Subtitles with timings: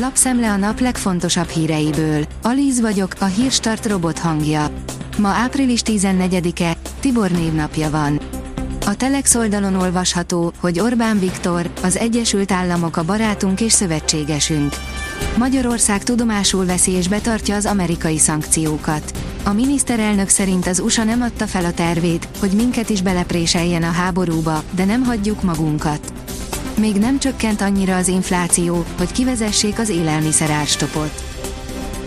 [0.00, 2.24] Lapszemle a nap legfontosabb híreiből.
[2.42, 4.70] Alíz vagyok, a hírstart robot hangja.
[5.18, 8.20] Ma április 14-e, Tibor névnapja van.
[8.86, 14.72] A Telex oldalon olvasható, hogy Orbán Viktor, az Egyesült Államok a barátunk és szövetségesünk.
[15.38, 19.12] Magyarország tudomásul veszi és betartja az amerikai szankciókat.
[19.44, 23.90] A miniszterelnök szerint az USA nem adta fel a tervét, hogy minket is belepréseljen a
[23.90, 26.12] háborúba, de nem hagyjuk magunkat.
[26.80, 31.22] Még nem csökkent annyira az infláció, hogy kivezessék az élelmiszer árstopot.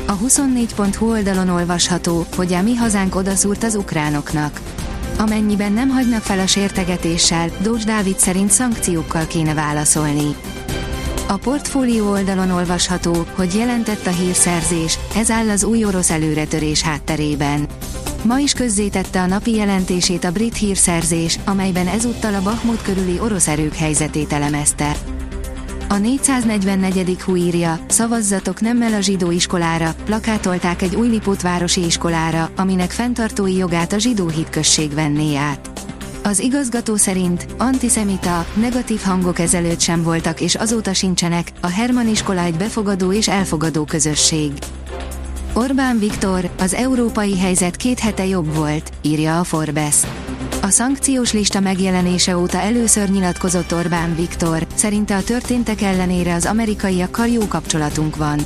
[0.05, 4.61] A 24.hu oldalon olvasható, hogy a mi hazánk odaszúrt az ukránoknak.
[5.17, 10.35] Amennyiben nem hagynak fel a sértegetéssel, Dócs Dávid szerint szankciókkal kéne válaszolni.
[11.27, 17.67] A portfólió oldalon olvasható, hogy jelentett a hírszerzés, ez áll az új orosz előretörés hátterében.
[18.23, 23.47] Ma is közzétette a napi jelentését a brit hírszerzés, amelyben ezúttal a Bahmut körüli orosz
[23.47, 24.95] erők helyzetét elemezte.
[25.89, 27.21] A 444.
[27.21, 33.93] hú írja, szavazzatok nemmel a zsidó iskolára, plakátolták egy új Lipótvárosi iskolára, aminek fenntartói jogát
[33.93, 35.69] a zsidó hitközség venné át.
[36.23, 42.41] Az igazgató szerint antiszemita, negatív hangok ezelőtt sem voltak és azóta sincsenek, a Herman iskola
[42.41, 44.51] egy befogadó és elfogadó közösség.
[45.53, 49.95] Orbán Viktor, az európai helyzet két hete jobb volt, írja a Forbes.
[50.61, 57.27] A szankciós lista megjelenése óta először nyilatkozott Orbán Viktor, szerinte a történtek ellenére az amerikaiakkal
[57.27, 58.39] jó kapcsolatunk van.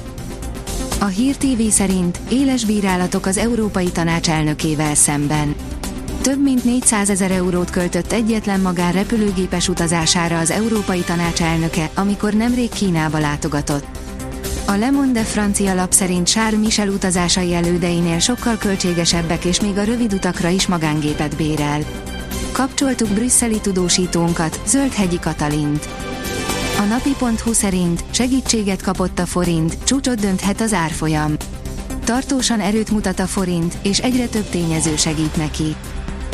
[0.99, 5.55] A Hír TV szerint éles bírálatok az Európai Tanács elnökével szemben.
[6.21, 12.33] Több mint 400 ezer eurót költött egyetlen magán repülőgépes utazására az Európai Tanács elnöke, amikor
[12.33, 13.85] nemrég Kínába látogatott.
[14.65, 19.83] A Le Monde francia lap szerint Charles Michel utazásai elődeinél sokkal költségesebbek és még a
[19.83, 21.81] rövid utakra is magángépet bérel.
[22.51, 25.89] Kapcsoltuk brüsszeli tudósítónkat, Zöldhegyi Katalint.
[26.79, 31.35] A napi.hu szerint segítséget kapott a forint, csúcsot dönthet az árfolyam.
[32.03, 35.75] Tartósan erőt mutat a forint, és egyre több tényező segít neki.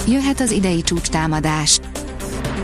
[0.08, 1.80] Jöhet az idei csúcstámadás.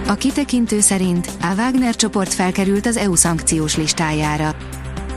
[0.07, 4.55] A kitekintő szerint a Wagner csoport felkerült az EU szankciós listájára.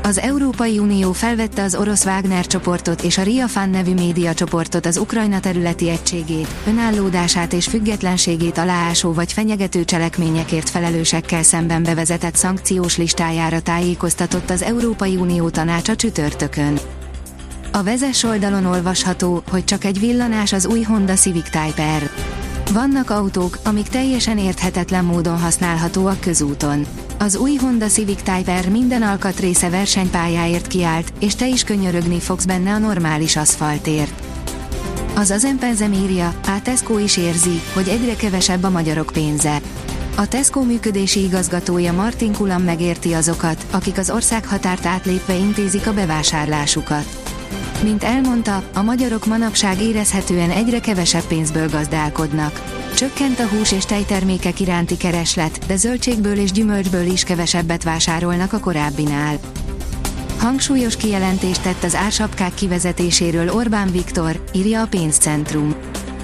[0.02, 4.96] Az Európai Unió felvette az orosz Wagner csoportot és a Riafan nevű média csoportot az
[4.96, 13.60] Ukrajna területi egységét, önállódását és függetlenségét aláásó vagy fenyegető cselekményekért felelősekkel szemben bevezetett szankciós listájára
[13.60, 16.78] tájékoztatott az Európai Unió tanácsa csütörtökön.
[17.72, 22.10] A vezes oldalon olvasható, hogy csak egy villanás az új Honda Civic Type R.
[22.72, 26.86] Vannak autók, amik teljesen érthetetlen módon használhatóak közúton.
[27.18, 32.44] Az új Honda Civic Type R minden alkatrésze versenypályáért kiállt, és te is könyörögni fogsz
[32.44, 34.22] benne a normális aszfaltért.
[35.14, 39.60] Az az empenzem írja, a Tesco is érzi, hogy egyre kevesebb a magyarok pénze.
[40.16, 45.92] A Tesco működési igazgatója Martin Kulam megérti azokat, akik az ország határt átlépve intézik a
[45.92, 47.36] bevásárlásukat.
[47.82, 52.62] Mint elmondta, a magyarok manapság érezhetően egyre kevesebb pénzből gazdálkodnak.
[52.96, 58.58] Csökkent a hús és tejtermékek iránti kereslet, de zöldségből és gyümölcsből is kevesebbet vásárolnak a
[58.58, 59.38] korábbinál.
[60.38, 65.74] Hangsúlyos kijelentést tett az ársapkák kivezetéséről Orbán Viktor, írja a pénzcentrum.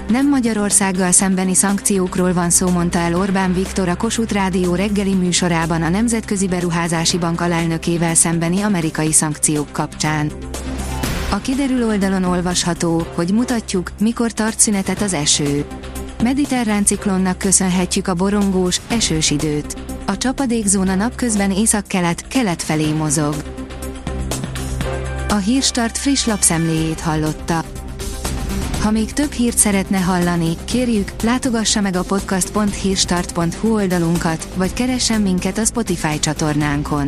[0.09, 5.81] Nem Magyarországgal szembeni szankciókról van szó, mondta el Orbán Viktor a Kossuth Rádió reggeli műsorában
[5.81, 10.31] a Nemzetközi Beruházási Bank alelnökével szembeni amerikai szankciók kapcsán.
[11.31, 15.65] A kiderül oldalon olvasható, hogy mutatjuk, mikor tart szünetet az eső.
[16.23, 19.75] Mediterrán ciklonnak köszönhetjük a borongós, esős időt.
[20.05, 23.35] A csapadékzóna napközben észak-kelet, kelet felé mozog.
[25.29, 27.63] A Hírstart friss lapszemléjét hallotta.
[28.81, 35.57] Ha még több hírt szeretne hallani, kérjük, látogassa meg a podcast.hírstart.hu oldalunkat, vagy keressen minket
[35.57, 37.07] a Spotify csatornánkon.